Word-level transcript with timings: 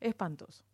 Espantoso. 0.00 0.64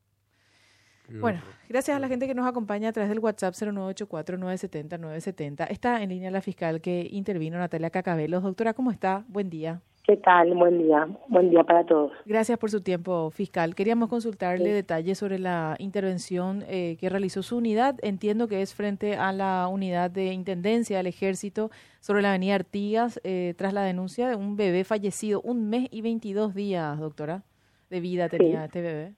Bueno, 1.09 1.41
gracias 1.69 1.97
a 1.97 2.01
la 2.01 2.09
gente 2.09 2.27
que 2.27 2.35
nos 2.35 2.47
acompaña 2.47 2.89
a 2.89 2.93
través 2.93 3.09
del 3.09 3.21
WhatsApp 3.21 3.55
0984-970-970. 3.55 5.71
Está 5.71 6.03
en 6.03 6.09
línea 6.09 6.33
la 6.33 6.41
fiscal 6.41 6.81
que 6.81 7.07
intervino, 7.11 7.59
Natalia 7.59 7.91
Cacabelos. 7.91 8.43
Doctora, 8.43 8.75
¿cómo 8.75 8.91
está? 8.91 9.25
Buen 9.29 9.49
día. 9.49 9.81
¿Qué 10.07 10.17
tal? 10.17 10.55
Buen 10.55 10.79
día. 10.79 11.09
Buen 11.27 11.51
día 11.51 11.65
para 11.65 11.85
todos. 11.85 12.13
Gracias 12.25 12.57
por 12.59 12.71
su 12.71 12.81
tiempo, 12.81 13.29
fiscal. 13.31 13.75
Queríamos 13.75 14.09
consultarle 14.09 14.73
detalles 14.73 15.19
sobre 15.19 15.41
la 15.41 15.75
intervención 15.81 16.63
eh, 16.69 16.97
que 17.01 17.09
realizó 17.09 17.43
su 17.43 17.57
unidad. 17.57 17.97
Entiendo 18.03 18.47
que 18.47 18.63
es 18.63 18.73
frente 18.73 19.17
a 19.17 19.33
la 19.33 19.67
unidad 19.69 20.13
de 20.13 20.33
intendencia 20.33 20.99
del 20.99 21.09
ejército 21.09 21.73
sobre 22.01 22.23
la 22.23 22.31
avenida 22.31 22.55
Artigas 22.55 23.21
eh, 23.25 23.55
tras 23.59 23.73
la 23.73 23.83
denuncia 23.83 24.29
de 24.29 24.37
un 24.37 24.57
bebé 24.57 24.85
fallecido. 24.85 25.41
Un 25.41 25.69
mes 25.69 25.89
y 25.91 26.03
22 26.03 26.55
días, 26.55 27.01
doctora, 27.01 27.43
de 27.91 28.01
vida 28.01 28.29
tenía 28.29 28.65
este 28.65 28.83
bebé. 28.83 29.13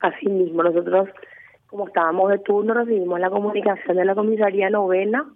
Así 0.00 0.28
mismo, 0.28 0.62
nosotros, 0.62 1.08
como 1.66 1.88
estábamos 1.88 2.30
de 2.30 2.38
turno, 2.38 2.74
recibimos 2.74 3.18
la 3.18 3.30
comunicación 3.30 3.96
de 3.96 4.04
la 4.04 4.14
comisaría 4.14 4.70
novena 4.70 5.26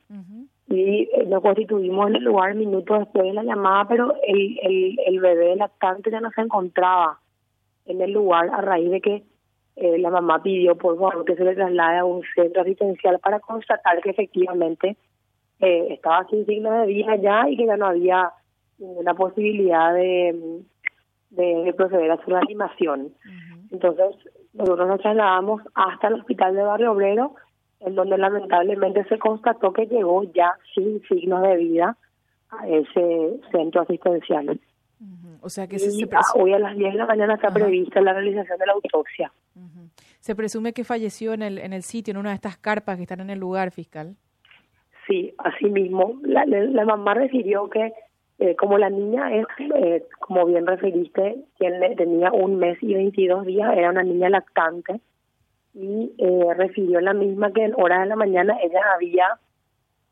y 0.69 1.09
eh, 1.13 1.27
nos 1.27 1.43
constituimos 1.43 2.09
en 2.09 2.17
el 2.17 2.25
lugar 2.25 2.55
minutos 2.55 3.01
después 3.01 3.25
de 3.25 3.35
la 3.35 3.43
llamada, 3.43 3.87
pero 3.89 4.15
el, 4.27 4.59
el, 4.63 4.99
el 5.07 5.21
bebé 5.21 5.57
lactante 5.57 6.11
ya 6.11 6.21
no 6.21 6.31
se 6.31 6.41
encontraba 6.41 7.19
en 7.87 8.01
el 8.01 8.13
lugar 8.13 8.49
a 8.51 8.61
raíz 8.61 8.91
de 8.91 9.01
que 9.01 9.23
eh, 9.77 9.99
la 9.99 10.11
mamá 10.11 10.43
pidió 10.43 10.77
por 10.77 10.99
favor 10.99 11.25
que 11.25 11.35
se 11.35 11.45
le 11.45 11.55
traslade 11.55 11.99
a 11.99 12.05
un 12.05 12.23
centro 12.35 12.63
asistencial 12.63 13.19
para 13.19 13.41
constatar 13.41 14.01
que 14.03 14.11
efectivamente 14.11 14.97
eh, 15.61 15.87
estaba 15.91 16.27
sin 16.29 16.45
signos 16.45 16.81
de 16.81 16.87
vida 16.87 17.17
ya 17.17 17.49
y 17.49 17.57
que 17.57 17.67
ya 17.67 17.77
no 17.77 17.87
había 17.87 18.33
ninguna 18.79 19.15
posibilidad 19.15 19.95
de, 19.95 20.63
de, 21.33 21.73
proceder 21.77 22.11
a 22.11 22.23
su 22.25 22.31
reanimación. 22.31 23.13
Entonces, 23.71 24.17
nosotros 24.53 24.89
nos 24.89 25.01
trasladamos 25.01 25.63
hasta 25.75 26.09
el 26.09 26.15
hospital 26.15 26.55
de 26.55 26.63
Barrio 26.63 26.93
Obrero 26.93 27.35
en 27.81 27.95
donde 27.95 28.17
lamentablemente 28.17 29.05
se 29.05 29.19
constató 29.19 29.73
que 29.73 29.87
llegó 29.87 30.23
ya 30.33 30.57
sin 30.75 31.03
signos 31.09 31.43
de 31.43 31.57
vida 31.57 31.97
a 32.51 32.69
ese 32.69 33.41
centro 33.51 33.83
asistencial. 33.83 34.61
O 35.41 35.49
sea 35.49 35.67
que 35.67 35.77
hoy 36.37 36.53
a 36.53 36.59
las 36.61 36.77
10 36.77 36.93
de 36.93 36.99
la 36.99 37.07
mañana 37.07 37.35
está 37.35 37.51
prevista 37.51 38.01
la 38.01 38.13
realización 38.13 38.59
de 38.59 38.67
la 38.67 38.73
autopsia. 38.75 39.33
Se 40.21 40.37
presume 40.37 40.73
que 40.73 40.85
falleció 40.85 41.33
en 41.33 41.43
el 41.43 41.59
en 41.59 41.73
el 41.73 41.83
sitio, 41.83 42.13
en 42.13 42.19
una 42.19 42.29
de 42.29 42.37
estas 42.37 42.57
carpas 42.57 42.97
que 42.97 43.03
están 43.03 43.21
en 43.21 43.31
el 43.31 43.41
lugar 43.41 43.73
fiscal. 43.73 44.15
Sí, 45.09 45.35
así 45.39 45.65
mismo. 45.65 46.21
La, 46.23 46.45
la, 46.47 46.85
mamá 46.85 47.15
refirió 47.15 47.69
que 47.69 47.93
eh, 48.39 48.57
como 48.57 48.79
la 48.79 48.91
niña 48.91 49.35
es, 49.35 49.47
eh, 49.77 50.05
como 50.21 50.47
bien 50.47 50.67
referiste, 50.67 51.37
quien 51.59 51.97
tenía 51.97 52.33
un 52.33 52.59
mes 52.59 52.79
y 52.83 52.95
22 52.95 53.47
días, 53.47 53.77
era 53.77 53.91
una 53.91 54.03
niña 54.03 54.29
lactante, 54.31 55.01
y 55.75 56.13
eh, 56.19 56.55
refirió 56.57 57.01
la 57.01 57.15
misma 57.15 57.53
que 57.53 57.65
en 57.65 57.75
horas 57.77 58.01
de 58.01 58.07
la 58.07 58.17
mañana 58.17 58.57
ella 58.63 58.81
había 58.95 59.39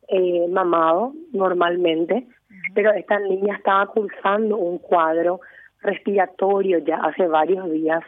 eh, 0.09 0.47
mamado 0.49 1.13
normalmente, 1.33 2.27
pero 2.75 2.93
esta 2.93 3.19
niña 3.19 3.57
estaba 3.57 3.87
cursando 3.87 4.57
un 4.57 4.79
cuadro 4.79 5.41
respiratorio 5.83 6.79
ya 6.79 6.97
hace 6.97 7.27
varios 7.27 7.71
días 7.71 8.03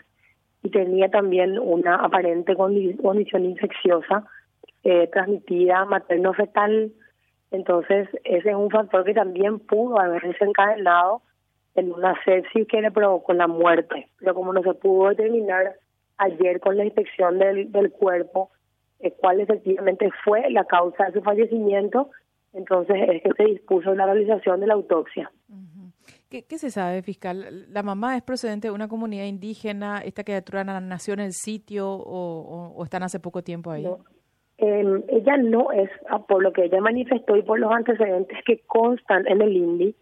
y 0.63 0.71
tenía 0.71 1.09
también 1.11 1.59
una 1.59 1.97
aparente 1.97 2.55
condición 2.55 3.45
infecciosa 3.45 4.25
eh, 4.85 5.09
transmitida 5.13 5.85
materno-fetal. 5.85 6.93
Entonces, 7.53 8.09
ese 8.25 8.51
es 8.51 8.57
un 8.57 8.71
factor 8.71 9.05
que 9.05 9.15
también 9.15 9.61
pudo 9.61 10.01
haber 10.01 10.23
desencadenado 10.23 11.23
en 11.75 11.93
una 11.93 12.15
sepsis 12.25 12.67
que 12.67 12.81
le 12.81 12.91
provocó 12.91 13.33
la 13.35 13.47
muerte. 13.47 14.09
Pero 14.19 14.35
como 14.35 14.53
no 14.53 14.63
se 14.63 14.75
pudo 14.75 15.11
determinar 15.11 15.75
ayer 16.17 16.61
con 16.61 16.77
la 16.77 16.85
inspección 16.85 17.39
del, 17.39 17.71
del 17.71 17.93
cuerpo 17.93 18.51
eh, 19.01 19.15
cuál 19.19 19.41
efectivamente 19.41 20.09
fue 20.25 20.49
la 20.51 20.65
causa 20.65 21.07
de 21.07 21.13
su 21.13 21.23
fallecimiento, 21.23 22.11
entonces 22.53 22.97
es 23.09 23.23
que 23.23 23.31
se 23.37 23.45
dispuso 23.51 23.95
la 23.95 24.07
realización 24.07 24.61
de 24.61 24.67
la 24.69 24.75
autopsia. 24.75 25.31
¿Qué, 26.31 26.45
¿Qué, 26.45 26.57
se 26.57 26.71
sabe, 26.71 27.03
fiscal? 27.03 27.67
¿La 27.71 27.83
mamá 27.83 28.17
es 28.17 28.23
procedente 28.23 28.69
de 28.69 28.73
una 28.73 28.89
comunidad 28.89 29.25
indígena? 29.25 29.99
¿Esta 29.99 30.25
criatura 30.25 30.65
nació 30.65 31.15
en 31.15 31.21
el 31.21 31.33
sitio 31.33 31.91
o, 31.91 32.73
o, 32.75 32.85
están 32.85 33.03
hace 33.03 33.21
poco 33.21 33.43
tiempo 33.43 33.71
ahí? 33.71 33.87
Em, 34.59 35.03
ella 35.09 35.37
no 35.39 35.73
es, 35.73 35.91
ah, 36.09 36.21
por 36.21 36.43
lo 36.43 36.53
que 36.53 36.65
ella 36.65 36.81
manifestó 36.81 37.37
y 37.37 37.43
por 37.43 37.59
los 37.59 37.73
antecedentes 37.73 38.39
que 38.45 38.61
constan 38.67 39.27
en 39.27 39.43
el 39.43 39.57
INDI, 39.57 39.95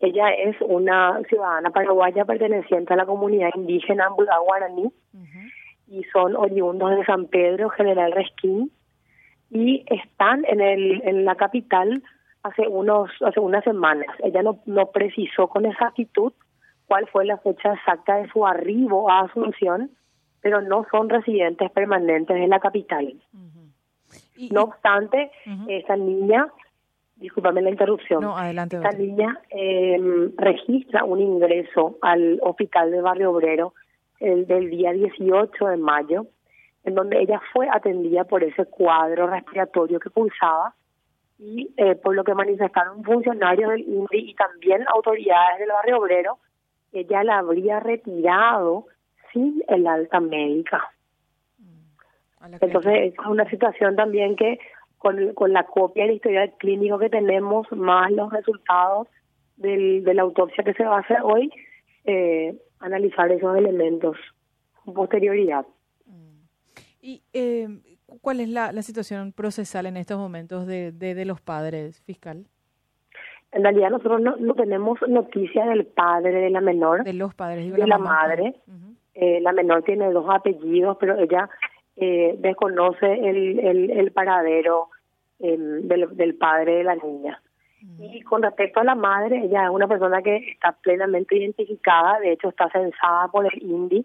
ella 0.00 0.28
es 0.30 0.56
una 0.60 1.20
ciudadana 1.28 1.70
paraguaya 1.70 2.24
perteneciente 2.24 2.92
a 2.92 2.96
la 2.96 3.06
comunidad 3.06 3.50
indígena 3.54 4.06
Ambudá 4.06 4.38
Guaraní 4.38 4.92
y 5.88 6.02
son 6.12 6.36
oriundos 6.36 6.90
de 6.96 7.04
San 7.04 7.26
Pedro, 7.26 7.70
General 7.70 8.12
Resquín, 8.12 8.70
y 9.50 9.84
están 9.86 10.44
en, 10.46 10.60
el, 10.60 11.00
en 11.04 11.24
la 11.24 11.36
capital 11.36 12.02
hace 12.42 12.66
unos 12.68 13.10
hace 13.22 13.40
unas 13.40 13.64
semanas. 13.64 14.08
Ella 14.22 14.42
no, 14.42 14.60
no 14.66 14.86
precisó 14.90 15.48
con 15.48 15.66
exactitud 15.66 16.32
cuál 16.86 17.06
fue 17.08 17.24
la 17.24 17.38
fecha 17.38 17.72
exacta 17.72 18.16
de 18.16 18.28
su 18.28 18.46
arribo 18.46 19.10
a 19.10 19.20
Asunción, 19.20 19.90
pero 20.40 20.60
no 20.60 20.86
son 20.90 21.08
residentes 21.08 21.70
permanentes 21.72 22.36
de 22.36 22.46
la 22.46 22.60
capital. 22.60 23.14
No 24.50 24.64
obstante, 24.64 25.30
esa 25.68 25.96
niña 25.96 26.52
discúlpame 27.16 27.62
la 27.62 27.70
interrupción. 27.70 28.20
No, 28.22 28.36
adelante. 28.36 28.76
Esta 28.76 28.92
niña 28.92 29.40
eh, 29.50 29.98
registra 30.36 31.04
un 31.04 31.20
ingreso 31.20 31.98
al 32.02 32.38
hospital 32.42 32.90
de 32.90 33.00
Barrio 33.00 33.32
Obrero 33.32 33.74
el 34.20 34.46
del 34.46 34.70
día 34.70 34.92
18 34.92 35.66
de 35.66 35.76
mayo, 35.76 36.26
en 36.84 36.94
donde 36.94 37.20
ella 37.20 37.40
fue 37.52 37.68
atendida 37.70 38.24
por 38.24 38.42
ese 38.44 38.66
cuadro 38.66 39.26
respiratorio 39.26 39.98
que 39.98 40.10
pulsaba 40.10 40.74
y 41.38 41.74
eh, 41.76 41.96
por 41.96 42.14
lo 42.14 42.24
que 42.24 42.34
manifestaron 42.34 43.02
funcionarios 43.04 43.70
del 43.70 43.80
INDI 43.80 44.30
y 44.30 44.34
también 44.34 44.84
autoridades 44.88 45.58
del 45.58 45.68
Barrio 45.68 45.98
Obrero, 45.98 46.38
ella 46.92 47.24
la 47.24 47.38
habría 47.38 47.80
retirado 47.80 48.86
sin 49.32 49.62
el 49.68 49.86
alta 49.86 50.20
médica. 50.20 50.82
Mm, 52.40 52.54
Entonces 52.60 53.14
es 53.14 53.26
una 53.26 53.48
situación 53.50 53.96
también 53.96 54.36
que 54.36 54.58
con, 54.98 55.34
con 55.34 55.52
la 55.52 55.64
copia 55.64 56.04
del 56.04 56.16
historial 56.16 56.52
clínico 56.58 56.98
que 56.98 57.10
tenemos, 57.10 57.70
más 57.72 58.10
los 58.10 58.32
resultados 58.32 59.08
del, 59.56 60.04
de 60.04 60.14
la 60.14 60.22
autopsia 60.22 60.64
que 60.64 60.74
se 60.74 60.84
va 60.84 60.96
a 60.96 61.00
hacer 61.00 61.18
hoy, 61.22 61.50
eh, 62.04 62.56
analizar 62.80 63.30
esos 63.32 63.56
elementos 63.56 64.16
con 64.84 64.94
posterioridad. 64.94 65.66
¿Y 67.00 67.22
eh, 67.32 67.68
cuál 68.20 68.40
es 68.40 68.48
la, 68.48 68.72
la, 68.72 68.82
situación 68.82 69.32
procesal 69.32 69.86
en 69.86 69.96
estos 69.96 70.18
momentos 70.18 70.66
de, 70.66 70.90
de, 70.90 71.24
los 71.24 71.40
padres, 71.40 72.02
fiscal? 72.02 72.46
En 73.52 73.62
realidad 73.62 73.90
nosotros 73.90 74.20
no, 74.20 74.36
no 74.36 74.54
tenemos 74.54 74.98
noticia 75.08 75.66
del 75.66 75.86
padre 75.86 76.32
de 76.32 76.50
la 76.50 76.60
menor. 76.60 77.04
De 77.04 77.12
los 77.12 77.32
padres, 77.34 77.72
de 77.72 77.86
la, 77.86 77.98
madre. 77.98 78.56
eh, 79.14 79.40
la 79.40 79.52
menor 79.52 79.84
tiene 79.84 80.10
dos 80.10 80.26
apellidos, 80.28 80.96
pero 80.98 81.16
ella 81.16 81.48
eh, 81.96 82.34
desconoce 82.38 83.12
el, 83.12 83.58
el, 83.60 83.90
el 83.90 84.12
paradero 84.12 84.88
em, 85.38 85.86
del, 85.88 86.16
del, 86.16 86.34
padre 86.34 86.76
de 86.76 86.84
la 86.84 86.96
niña. 86.96 87.40
Y 87.98 88.20
con 88.22 88.42
respecto 88.42 88.80
a 88.80 88.84
la 88.84 88.94
madre, 88.94 89.44
ella 89.44 89.64
es 89.64 89.70
una 89.70 89.86
persona 89.86 90.20
que 90.20 90.36
está 90.36 90.72
plenamente 90.72 91.36
identificada, 91.36 92.18
de 92.18 92.32
hecho 92.32 92.48
está 92.48 92.68
censada 92.70 93.28
por 93.28 93.46
el 93.46 93.62
INDI, 93.62 94.04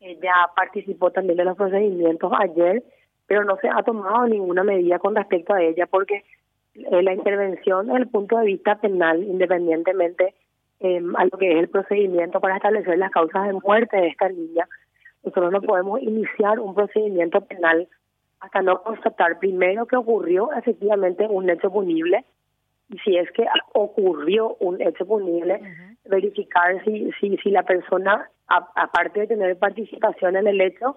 ella 0.00 0.32
participó 0.56 1.10
también 1.10 1.38
en 1.38 1.46
los 1.46 1.56
procedimientos 1.56 2.32
ayer, 2.38 2.82
pero 3.26 3.44
no 3.44 3.56
se 3.58 3.68
ha 3.68 3.82
tomado 3.82 4.26
ninguna 4.26 4.64
medida 4.64 4.98
con 4.98 5.14
respecto 5.14 5.52
a 5.52 5.62
ella 5.62 5.86
porque 5.86 6.24
eh, 6.74 7.02
la 7.02 7.12
intervención 7.12 7.86
desde 7.86 8.00
el 8.00 8.08
punto 8.08 8.38
de 8.38 8.46
vista 8.46 8.80
penal, 8.80 9.22
independientemente 9.22 10.34
eh, 10.80 11.02
a 11.16 11.24
lo 11.24 11.38
que 11.38 11.52
es 11.52 11.58
el 11.58 11.68
procedimiento 11.68 12.40
para 12.40 12.56
establecer 12.56 12.96
las 12.98 13.10
causas 13.10 13.46
de 13.46 13.52
muerte 13.52 13.96
de 13.98 14.08
esta 14.08 14.28
niña, 14.28 14.66
nosotros 15.22 15.52
no 15.52 15.60
podemos 15.60 16.00
iniciar 16.02 16.58
un 16.60 16.74
procedimiento 16.74 17.40
penal 17.42 17.88
hasta 18.40 18.62
no 18.62 18.82
constatar 18.82 19.38
primero 19.38 19.86
que 19.86 19.96
ocurrió 19.96 20.52
efectivamente 20.52 21.26
un 21.28 21.50
hecho 21.50 21.70
punible. 21.70 22.24
Y 22.88 22.98
si 22.98 23.16
es 23.16 23.30
que 23.32 23.46
ocurrió 23.74 24.56
un 24.60 24.80
hecho 24.80 25.06
punible, 25.06 25.60
verificar 26.06 26.82
si, 26.84 27.10
si, 27.20 27.36
si 27.36 27.50
la 27.50 27.62
persona, 27.62 28.28
aparte 28.48 29.20
de 29.20 29.26
tener 29.28 29.58
participación 29.58 30.36
en 30.36 30.48
el 30.48 30.60
hecho, 30.60 30.96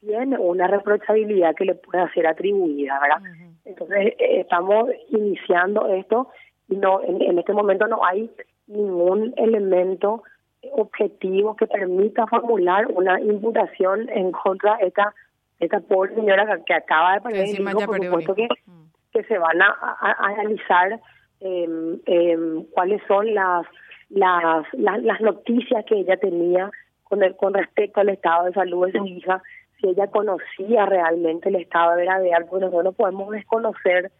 tiene 0.00 0.36
una 0.38 0.66
reprochabilidad 0.66 1.54
que 1.54 1.64
le 1.64 1.74
pueda 1.74 2.12
ser 2.12 2.26
atribuida, 2.26 2.98
¿verdad? 3.00 3.22
Entonces, 3.64 4.14
eh, 4.18 4.40
estamos 4.40 4.90
iniciando 5.08 5.86
esto 5.88 6.28
y 6.68 6.76
no 6.76 7.02
en, 7.02 7.22
en 7.22 7.38
este 7.38 7.52
momento 7.52 7.86
no 7.86 8.04
hay 8.04 8.30
ningún 8.66 9.34
elemento 9.36 10.22
objetivo 10.72 11.56
que 11.56 11.66
permita 11.66 12.26
formular 12.26 12.86
una 12.88 13.20
imputación 13.20 14.08
en 14.10 14.30
contra 14.32 14.76
de 14.76 14.88
esta 14.88 15.14
esta 15.60 15.80
pobre 15.80 16.14
señora 16.14 16.58
que, 16.64 16.74
acaba 16.74 17.14
de 17.14 17.20
perder 17.20 17.48
el 17.48 17.86
por 17.86 18.02
supuesto 18.02 18.34
que, 18.34 18.48
mm. 18.66 18.84
que 19.12 19.24
se 19.24 19.38
van 19.38 19.60
a, 19.60 20.16
analizar 20.18 21.00
eh, 21.40 22.64
cuáles 22.72 23.02
son 23.06 23.34
las, 23.34 23.66
las, 24.08 24.66
las, 24.72 25.20
noticias 25.20 25.84
que 25.84 25.96
ella 25.96 26.16
tenía 26.16 26.70
con, 27.04 27.22
el, 27.22 27.36
con 27.36 27.54
respecto 27.54 28.00
al 28.00 28.08
estado 28.08 28.46
de 28.46 28.52
salud 28.52 28.86
de 28.86 28.98
su 28.98 29.06
hija, 29.06 29.42
si 29.78 29.88
ella 29.88 30.06
conocía 30.08 30.86
realmente 30.86 31.50
el 31.50 31.56
estado 31.56 31.96
de 31.96 32.04
gravedad, 32.04 32.46
porque 32.48 32.64
nosotros 32.64 32.84
no 32.84 32.92
podemos 32.92 33.30
desconocer 33.30 34.10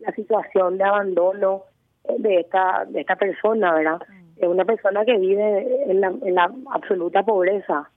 la 0.00 0.12
situación 0.12 0.78
de 0.78 0.84
abandono 0.84 1.62
de 2.18 2.40
esta 2.40 2.84
de 2.86 3.00
esta 3.00 3.16
persona, 3.16 3.74
¿verdad? 3.74 4.00
Es 4.40 4.48
una 4.48 4.64
persona 4.64 5.04
que 5.04 5.18
vive 5.18 5.90
en 5.90 6.00
la, 6.00 6.08
en 6.08 6.34
la 6.34 6.50
absoluta 6.72 7.22
pobreza. 7.22 7.90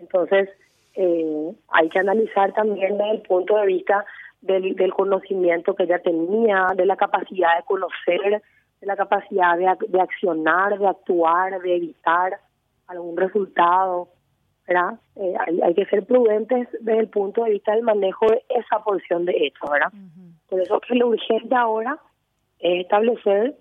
Entonces, 0.00 0.48
eh, 0.94 1.52
hay 1.68 1.88
que 1.88 1.98
analizar 1.98 2.52
también 2.54 2.98
desde 2.98 3.12
el 3.12 3.22
punto 3.22 3.56
de 3.56 3.66
vista 3.66 4.04
del, 4.40 4.74
del 4.74 4.92
conocimiento 4.92 5.74
que 5.74 5.84
ella 5.84 6.00
tenía, 6.00 6.68
de 6.76 6.86
la 6.86 6.96
capacidad 6.96 7.56
de 7.56 7.64
conocer, 7.64 8.42
de 8.80 8.86
la 8.86 8.96
capacidad 8.96 9.56
de, 9.56 9.68
de 9.88 10.00
accionar, 10.00 10.78
de 10.78 10.86
actuar, 10.88 11.60
de 11.60 11.76
evitar 11.76 12.40
algún 12.88 13.16
resultado, 13.16 14.08
¿verdad? 14.66 14.98
Eh, 15.14 15.34
hay, 15.38 15.60
hay, 15.62 15.74
que 15.74 15.86
ser 15.86 16.04
prudentes 16.04 16.68
desde 16.80 17.00
el 17.00 17.08
punto 17.08 17.44
de 17.44 17.50
vista 17.50 17.72
del 17.72 17.82
manejo 17.82 18.26
de 18.26 18.42
esa 18.48 18.82
porción 18.82 19.24
de 19.24 19.32
hechos, 19.32 19.70
¿verdad? 19.70 19.92
Por 20.48 20.60
eso 20.60 20.80
que 20.80 20.94
lo 20.94 21.08
urgente 21.08 21.54
ahora 21.54 21.98
es 22.58 22.82
establecer 22.82 23.54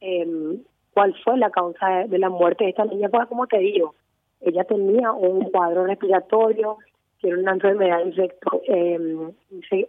eh, 0.00 0.56
cuál 0.92 1.14
fue 1.24 1.38
la 1.38 1.50
causa 1.50 2.06
de, 2.06 2.18
la 2.18 2.28
muerte 2.28 2.64
de 2.64 2.70
esta 2.70 2.84
niña, 2.84 3.08
porque 3.08 3.28
como 3.28 3.46
te 3.46 3.58
digo, 3.58 3.94
ella 4.40 4.64
tenía 4.64 5.12
un 5.12 5.44
cuadro 5.50 5.86
respiratorio, 5.86 6.78
tiene 7.20 7.38
una 7.38 7.52
enfermedad 7.52 8.04
infecto, 8.04 8.60
eh, 8.68 8.98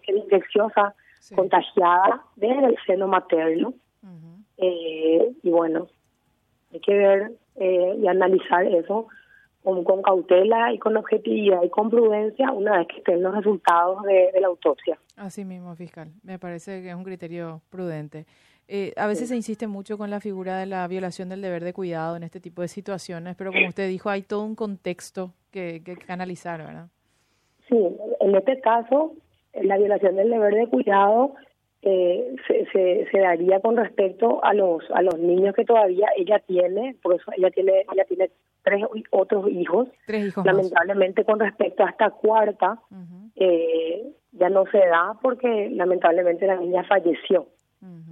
infecciosa 0.07 0.93
contagiada 1.35 2.23
desde 2.35 2.65
el 2.67 2.77
seno 2.85 3.07
materno. 3.07 3.73
eh, 4.57 5.33
y 5.41 5.49
bueno, 5.49 5.87
hay 6.71 6.79
que 6.79 6.93
ver 6.95 7.31
eh, 7.55 7.95
y 7.99 8.07
analizar 8.07 8.65
eso 8.65 9.07
con, 9.63 9.83
con, 9.83 10.01
cautela 10.01 10.71
y 10.73 10.77
con 10.77 10.95
objetividad 10.95 11.63
y 11.63 11.69
con 11.69 11.89
prudencia 11.89 12.51
una 12.51 12.77
vez 12.77 12.87
que 12.87 12.97
estén 12.97 13.23
los 13.23 13.35
resultados 13.35 14.03
de, 14.03 14.29
de 14.33 14.41
la 14.41 14.47
autopsia. 14.47 14.97
Así 15.15 15.43
mismo, 15.43 15.75
fiscal. 15.75 16.09
Me 16.23 16.37
parece 16.37 16.81
que 16.81 16.89
es 16.89 16.95
un 16.95 17.03
criterio 17.03 17.61
prudente. 17.69 18.25
Eh, 18.67 18.93
a 18.95 19.07
veces 19.07 19.29
se 19.29 19.35
insiste 19.35 19.67
mucho 19.67 19.97
con 19.97 20.09
la 20.09 20.19
figura 20.19 20.57
de 20.57 20.65
la 20.65 20.87
violación 20.87 21.29
del 21.29 21.41
deber 21.41 21.63
de 21.63 21.73
cuidado 21.73 22.15
en 22.15 22.23
este 22.23 22.39
tipo 22.39 22.61
de 22.61 22.67
situaciones, 22.67 23.35
pero 23.35 23.51
como 23.51 23.67
usted 23.67 23.87
dijo, 23.87 24.09
hay 24.09 24.21
todo 24.21 24.43
un 24.43 24.55
contexto 24.55 25.33
que, 25.51 25.81
que, 25.83 25.95
que 25.95 26.11
analizar, 26.11 26.59
¿verdad? 26.59 26.87
Sí, 27.67 27.77
en 28.19 28.35
este 28.35 28.59
caso, 28.61 29.13
la 29.53 29.77
violación 29.77 30.15
del 30.15 30.29
deber 30.29 30.53
de 30.55 30.67
cuidado 30.67 31.35
eh, 31.81 32.35
se, 32.47 32.65
se, 32.71 33.07
se, 33.11 33.19
daría 33.19 33.59
con 33.59 33.75
respecto 33.75 34.43
a 34.43 34.53
los 34.53 34.89
a 34.91 35.01
los 35.01 35.19
niños 35.19 35.53
que 35.53 35.65
todavía 35.65 36.07
ella 36.17 36.39
tiene, 36.39 36.95
por 37.03 37.15
eso 37.15 37.29
ella 37.35 37.51
tiene 37.51 37.85
ella 37.91 38.05
tiene 38.05 38.31
tres 38.63 38.85
otros 39.11 39.49
hijos. 39.49 39.89
Tres 40.07 40.27
hijos 40.27 40.45
lamentablemente 40.45 41.21
más. 41.21 41.25
con 41.25 41.39
respecto 41.41 41.83
a 41.83 41.89
esta 41.89 42.09
cuarta 42.11 42.79
uh 42.89 42.95
-huh. 42.95 43.31
eh, 43.35 44.13
ya 44.31 44.49
no 44.49 44.65
se 44.71 44.77
da 44.77 45.17
porque 45.21 45.69
lamentablemente 45.71 46.47
la 46.47 46.55
niña 46.55 46.85
falleció. 46.85 47.47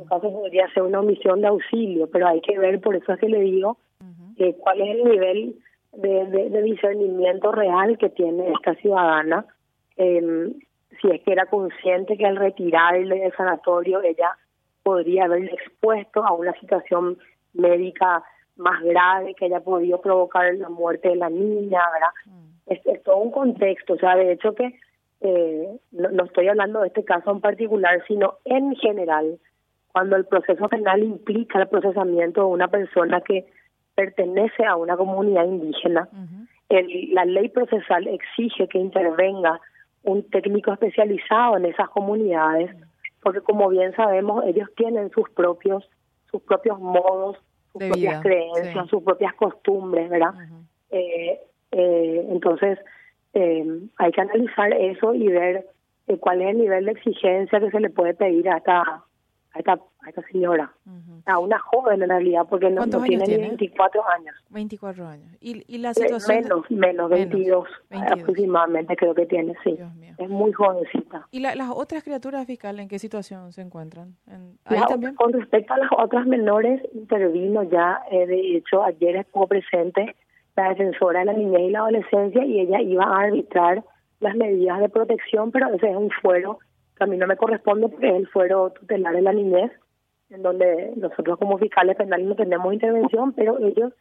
Caso 0.06 0.32
podría 0.32 0.68
ser 0.74 0.84
una 0.84 1.00
omisión 1.00 1.42
de 1.42 1.48
auxilio, 1.48 2.10
pero 2.12 2.28
hay 2.28 2.42
que 2.42 2.58
ver, 2.58 2.80
por 2.80 2.96
eso 2.96 3.14
es 3.14 3.20
que 3.20 3.30
le 3.30 3.42
digo, 3.42 3.78
uh 4.02 4.04
-huh. 4.04 4.34
eh, 4.38 4.56
cuál 4.60 4.82
es 4.82 4.90
el 4.96 5.04
nivel 5.04 5.56
de, 5.94 6.26
de, 6.28 6.50
de, 6.50 6.62
discernimiento 6.62 7.52
real 7.52 7.98
que 7.98 8.10
tiene 8.10 8.52
esta 8.52 8.76
ciudadana. 8.76 9.46
Eh, 9.98 10.54
si 11.02 11.10
es 11.10 11.22
que 11.22 11.32
era 11.32 11.46
consciente 11.46 12.18
que 12.18 12.26
al 12.26 12.36
retirarle 12.36 13.20
del 13.20 13.34
sanatorio 13.34 14.02
ella 14.02 14.38
podría 14.84 15.26
haberle 15.26 15.52
expuesto 15.54 16.24
a 16.24 16.34
una 16.34 16.54
situación 16.60 17.18
médica 17.54 18.24
más 18.58 18.82
grave 18.84 19.34
que 19.36 19.46
haya 19.46 19.62
podido 19.62 20.02
provocar 20.02 20.54
la 20.56 20.70
muerte 20.70 21.10
de 21.10 21.16
la 21.16 21.30
niña, 21.30 21.82
¿verdad? 21.94 22.14
Mm. 22.26 22.52
Es, 22.68 22.86
es, 22.86 23.04
todo 23.04 23.18
un 23.18 23.32
contexto, 23.32 23.94
o 23.94 23.98
sea, 23.98 24.16
de 24.16 24.34
hecho 24.34 24.54
que 24.54 24.80
eh, 25.22 25.80
no, 25.92 26.10
no, 26.10 26.26
estoy 26.26 26.48
hablando 26.48 26.82
de 26.82 26.88
este 26.88 27.04
caso 27.04 27.32
en 27.32 27.42
particular, 27.42 28.04
sino 28.08 28.36
en 28.46 28.76
general, 28.76 29.40
cuando 29.92 30.16
el 30.16 30.26
proceso 30.26 30.68
penal 30.70 31.04
implica 31.04 31.60
el 31.60 31.68
procesamiento 31.68 32.42
de 32.42 32.48
una 32.48 32.68
persona 32.68 33.22
que 33.22 33.46
pertenece 33.96 34.66
a 34.66 34.76
una 34.76 34.96
comunidad 34.96 35.46
indígena, 35.46 36.08
uh 36.12 36.16
-huh. 36.16 36.48
el, 36.70 37.14
la 37.14 37.26
ley 37.26 37.50
procesal 37.50 38.08
exige 38.08 38.68
que 38.68 38.80
intervenga 38.80 39.60
un 40.04 40.24
técnico 40.30 40.72
especializado 40.74 41.58
en 41.58 41.66
esas 41.66 41.90
comunidades, 41.90 42.72
porque 43.22 43.42
como 43.42 43.70
bien 43.70 43.94
sabemos, 43.96 44.44
ellos 44.46 44.70
tienen 44.76 45.10
sus 45.12 45.30
propios 45.32 45.88
sus 46.32 46.42
propios 46.44 46.80
modos, 46.80 47.38
sus 47.74 47.82
de 47.82 47.90
propias 47.90 48.14
vida, 48.14 48.22
creencias, 48.22 48.86
sí. 48.86 48.90
sus 48.90 49.04
propias 49.04 49.34
costumbres, 49.34 50.10
¿verdad? 50.10 50.34
Uh 50.34 50.40
-huh. 50.40 50.64
eh, 50.92 51.40
eh, 51.72 52.28
entonces, 52.30 52.80
eh, 53.34 53.66
hay 53.98 54.12
que 54.12 54.22
analizar 54.22 54.74
eso 54.74 55.14
y 55.14 55.28
ver 55.28 55.66
eh, 56.08 56.18
cuál 56.18 56.42
es 56.42 56.50
el 56.50 56.58
nivel 56.58 56.86
de 56.86 56.92
exigencia 56.92 57.60
que 57.60 57.72
se 57.72 57.80
le 57.80 57.90
puede 57.90 58.14
pedir 58.14 58.50
a 58.50 58.58
esta 58.58 59.04
a 59.54 59.60
esta, 59.60 59.74
a 59.74 60.10
esta 60.10 60.22
señora, 60.32 60.72
uh 60.86 60.90
-huh. 60.90 61.22
a 61.26 61.40
una 61.40 61.60
joven 61.60 62.02
en 62.02 62.10
realidad, 62.10 62.46
porque 62.50 62.70
no, 62.70 62.86
no 62.86 63.02
tiene, 63.04 63.26
tiene, 63.26 63.44
ni 63.44 63.50
24 63.50 64.08
años. 64.08 64.36
24 64.50 65.08
años. 65.08 65.38
¿Y, 65.42 65.64
y 65.68 65.78
la 65.80 65.94
situación? 65.94 66.44
Menos, 66.44 66.70
de... 66.70 66.76
menos, 66.76 67.10
22, 67.10 67.68
22, 67.90 68.22
aproximadamente 68.22 68.96
creo 68.96 69.14
que 69.14 69.26
tiene, 69.26 69.54
sí. 69.64 69.78
Es 70.18 70.30
muy 70.30 70.54
jovencita. 70.54 71.28
¿Y 71.32 71.40
la, 71.40 71.56
las 71.56 71.70
otras 71.70 72.04
criaturas 72.04 72.46
fiscales 72.46 72.84
en 72.84 72.88
qué 72.88 73.00
situación 73.00 73.52
se 73.52 73.62
encuentran? 73.62 74.16
¿En, 74.28 74.58
ahí 74.66 74.80
la, 74.80 74.86
también? 74.88 75.16
Con 75.16 75.34
respecto 75.34 75.74
a 75.74 75.78
las 75.78 75.90
otras 75.98 76.26
menores, 76.26 76.82
intervino 76.94 77.64
ya, 77.64 78.02
eh, 78.10 78.26
de 78.28 78.58
hecho, 78.58 78.84
ayer 78.84 79.18
estuvo 79.18 79.48
presente 79.48 80.16
la 80.56 80.70
defensora 80.70 81.20
de 81.20 81.26
la 81.26 81.34
niñez 81.34 81.62
y 81.62 81.72
la 81.72 81.80
adolescencia 81.80 82.46
y 82.46 82.60
ella 82.60 82.82
iba 82.82 83.04
a 83.04 83.22
arbitrar 83.22 83.84
las 84.20 84.36
medidas 84.36 84.80
de 84.80 84.90
protección, 84.90 85.52
pero 85.52 85.74
ese 85.74 85.90
es 85.90 85.98
un 85.98 86.12
fuero 86.22 86.60
a 87.04 87.08
mí 87.08 87.18
no 87.18 87.28
me 87.28 87.38
corresponde 87.38 87.90
porque 87.90 88.10
es 88.10 88.16
el 88.16 88.28
fuero 88.28 88.72
tutelar 88.72 89.16
de 89.16 89.22
la 89.22 89.34
niñez, 89.34 89.72
en 90.30 90.42
donde 90.44 90.94
nosotros 90.96 91.38
como 91.38 91.58
fiscales 91.58 91.96
penales 91.96 92.28
no 92.28 92.36
tenemos 92.36 92.74
intervención, 92.74 93.34
pero 93.34 93.60
ellos 93.60 93.94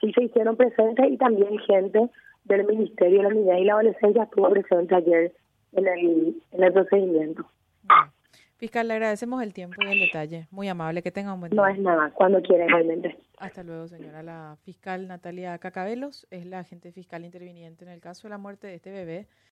sí 0.00 0.12
se 0.12 0.24
hicieron 0.24 0.56
presentes 0.56 1.10
y 1.10 1.16
también 1.16 1.58
gente 1.58 2.10
del 2.44 2.64
Ministerio 2.66 3.18
de 3.18 3.28
la 3.28 3.34
Niñez 3.34 3.58
y 3.60 3.64
la 3.64 3.72
Adolescencia 3.74 4.24
estuvo 4.24 4.50
presente 4.50 4.94
ayer 4.94 5.32
en 5.72 5.86
el, 5.86 6.42
en 6.52 6.62
el 6.62 6.72
procedimiento. 6.72 7.46
Bien. 7.82 8.14
Fiscal, 8.56 8.86
le 8.86 8.94
agradecemos 8.94 9.42
el 9.42 9.52
tiempo 9.52 9.76
y 9.82 9.92
el 9.92 9.98
detalle. 9.98 10.46
Muy 10.50 10.68
amable, 10.68 11.02
que 11.02 11.10
tenga 11.10 11.34
un 11.34 11.40
buen 11.40 11.50
día. 11.50 11.60
No 11.60 11.66
es 11.66 11.78
nada, 11.78 12.10
cuando 12.14 12.40
quiera 12.40 12.64
igualmente. 12.66 13.18
Hasta 13.38 13.64
luego, 13.64 13.88
señora. 13.88 14.22
La 14.22 14.56
fiscal 14.62 15.08
Natalia 15.08 15.58
Cacabelos 15.58 16.26
es 16.30 16.46
la 16.46 16.60
agente 16.60 16.92
fiscal 16.92 17.24
interviniente 17.24 17.84
en 17.84 17.90
el 17.90 18.00
caso 18.00 18.28
de 18.28 18.30
la 18.30 18.38
muerte 18.38 18.68
de 18.68 18.76
este 18.76 18.92
bebé 18.92 19.26